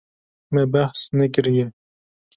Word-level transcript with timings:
Me 0.53 0.63
behs 0.73 1.01
nekiriye. 1.17 1.65